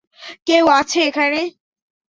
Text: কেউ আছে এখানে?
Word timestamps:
কেউ 0.47 0.65
আছে 0.79 0.99
এখানে? 1.09 1.41